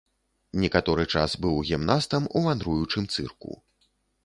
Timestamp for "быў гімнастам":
1.43-2.23